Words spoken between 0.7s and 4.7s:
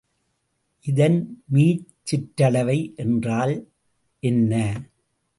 இதன் மீச்சிற்றளவை என்றால் என்ன?